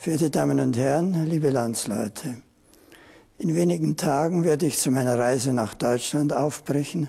[0.00, 2.36] Verehrte Damen und Herren, liebe Landsleute,
[3.36, 7.08] in wenigen Tagen werde ich zu meiner Reise nach Deutschland aufbrechen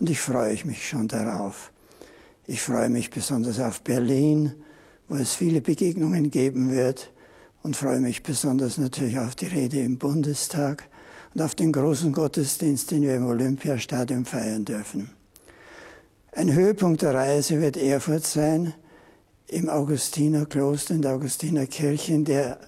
[0.00, 1.70] und ich freue mich schon darauf.
[2.48, 4.52] Ich freue mich besonders auf Berlin,
[5.08, 7.12] wo es viele Begegnungen geben wird
[7.62, 10.88] und freue mich besonders natürlich auf die Rede im Bundestag
[11.34, 15.10] und auf den großen Gottesdienst, den wir im Olympiastadion feiern dürfen.
[16.32, 18.74] Ein Höhepunkt der Reise wird Erfurt sein,
[19.48, 22.58] im Augustinerkloster, in der Augustinerkirche, in der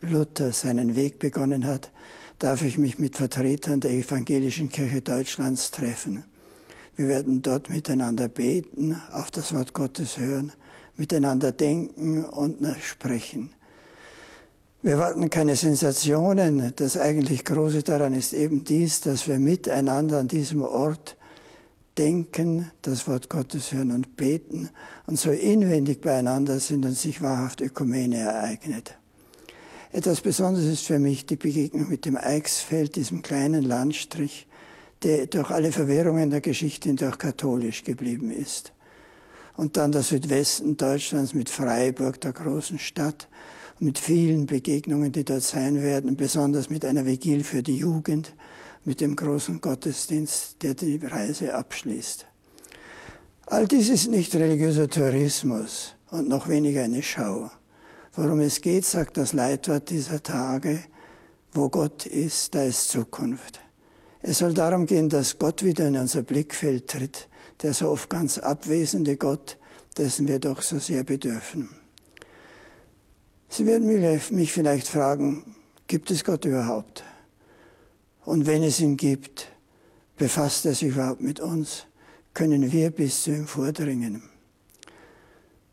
[0.00, 1.90] Luther seinen Weg begonnen hat,
[2.38, 6.24] darf ich mich mit Vertretern der Evangelischen Kirche Deutschlands treffen.
[6.96, 10.52] Wir werden dort miteinander beten, auf das Wort Gottes hören,
[10.96, 13.50] miteinander denken und sprechen.
[14.82, 16.72] Wir warten keine Sensationen.
[16.76, 21.15] Das eigentlich Große daran ist eben dies, dass wir miteinander an diesem Ort
[21.98, 24.70] denken, das Wort Gottes hören und beten
[25.06, 28.96] und so inwendig beieinander sind und sich wahrhaft Ökumene ereignet.
[29.92, 34.46] Etwas Besonderes ist für mich die Begegnung mit dem Eichsfeld, diesem kleinen Landstrich,
[35.02, 38.72] der durch alle Verwirrungen der Geschichte hindurch katholisch geblieben ist.
[39.56, 43.28] Und dann der Südwesten Deutschlands mit Freiburg, der großen Stadt,
[43.78, 48.34] mit vielen Begegnungen, die dort sein werden, besonders mit einer Vigil für die Jugend,
[48.86, 52.24] mit dem großen Gottesdienst, der die Reise abschließt.
[53.46, 57.50] All dies ist nicht religiöser Tourismus und noch weniger eine Schau.
[58.14, 60.78] Worum es geht, sagt das Leitwort dieser Tage,
[61.52, 63.60] wo Gott ist, da ist Zukunft.
[64.22, 67.28] Es soll darum gehen, dass Gott wieder in unser Blickfeld tritt,
[67.62, 69.58] der so oft ganz abwesende Gott,
[69.98, 71.70] dessen wir doch so sehr bedürfen.
[73.48, 73.86] Sie werden
[74.30, 75.56] mich vielleicht fragen,
[75.86, 77.04] gibt es Gott überhaupt?
[78.26, 79.48] Und wenn es ihn gibt,
[80.18, 81.86] befasst er sich überhaupt mit uns?
[82.34, 84.22] Können wir bis zu ihm vordringen?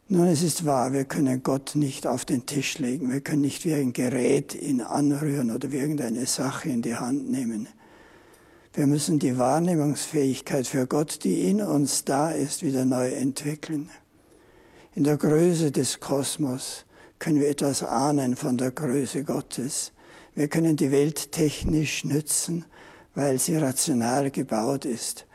[0.07, 3.11] Nun, es ist wahr, wir können Gott nicht auf den Tisch legen.
[3.11, 7.29] Wir können nicht wie ein Gerät ihn anrühren oder wie irgendeine Sache in die Hand
[7.31, 7.67] nehmen.
[8.73, 13.89] Wir müssen die Wahrnehmungsfähigkeit für Gott, die in uns da ist, wieder neu entwickeln.
[14.93, 16.85] In der Größe des Kosmos
[17.17, 19.91] können wir etwas ahnen von der Größe Gottes.
[20.35, 22.65] Wir können die Welt technisch nützen,
[23.13, 25.25] weil sie rational gebaut ist.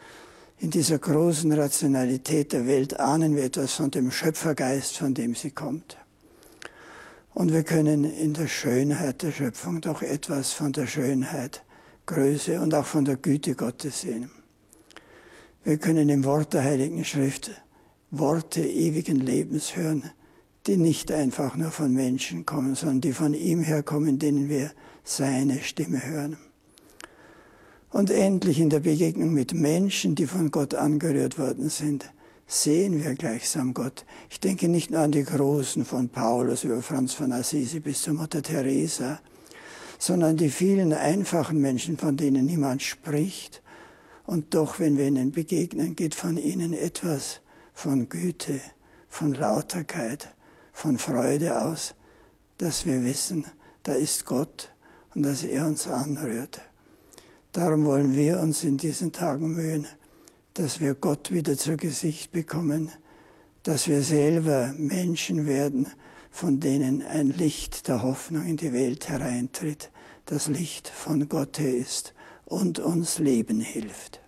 [0.58, 5.52] In dieser großen Rationalität der Welt ahnen wir etwas von dem Schöpfergeist, von dem sie
[5.52, 5.96] kommt.
[7.32, 11.62] Und wir können in der Schönheit der Schöpfung doch etwas von der Schönheit
[12.06, 14.30] Größe und auch von der Güte Gottes sehen.
[15.62, 17.50] Wir können im Wort der Heiligen Schrift
[18.10, 20.10] Worte ewigen Lebens hören,
[20.66, 24.72] die nicht einfach nur von Menschen kommen, sondern die von ihm herkommen, denen wir
[25.04, 26.36] seine Stimme hören.
[27.90, 32.12] Und endlich in der Begegnung mit Menschen, die von Gott angerührt worden sind,
[32.46, 34.04] sehen wir gleichsam Gott.
[34.30, 38.14] Ich denke nicht nur an die Großen von Paulus über Franz von Assisi bis zur
[38.14, 39.20] Mutter Teresa,
[39.98, 43.62] sondern die vielen einfachen Menschen, von denen niemand spricht.
[44.26, 47.40] Und doch, wenn wir ihnen begegnen, geht von ihnen etwas
[47.72, 48.60] von Güte,
[49.08, 50.34] von Lauterkeit,
[50.78, 51.96] von Freude aus,
[52.58, 53.44] dass wir wissen,
[53.82, 54.70] da ist Gott
[55.12, 56.60] und dass er uns anrührt.
[57.50, 59.88] Darum wollen wir uns in diesen Tagen mühen,
[60.54, 62.92] dass wir Gott wieder zu Gesicht bekommen,
[63.64, 65.88] dass wir selber Menschen werden,
[66.30, 69.90] von denen ein Licht der Hoffnung in die Welt hereintritt,
[70.26, 72.14] das Licht von Gott ist
[72.44, 74.20] und uns Leben hilft.